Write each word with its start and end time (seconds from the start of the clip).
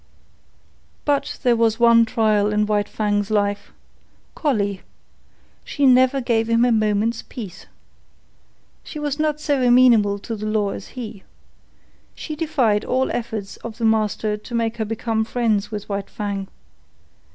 But 1.05 1.37
there 1.43 1.55
was 1.55 1.79
one 1.79 2.05
trial 2.05 2.51
in 2.51 2.65
White 2.65 2.89
Fang's 2.89 3.29
life—Collie. 3.29 4.81
She 5.63 5.85
never 5.85 6.19
gave 6.21 6.49
him 6.49 6.65
a 6.65 6.71
moment's 6.71 7.21
peace. 7.29 7.67
She 8.83 8.97
was 8.97 9.19
not 9.19 9.39
so 9.39 9.61
amenable 9.61 10.17
to 10.17 10.35
the 10.35 10.47
law 10.47 10.71
as 10.71 10.87
he. 10.97 11.21
She 12.15 12.35
defied 12.35 12.83
all 12.83 13.11
efforts 13.11 13.57
of 13.57 13.77
the 13.77 13.85
master 13.85 14.37
to 14.37 14.55
make 14.55 14.77
her 14.77 14.85
become 14.85 15.23
friends 15.23 15.69
with 15.69 15.87
White 15.87 16.09
Fang. 16.09 16.47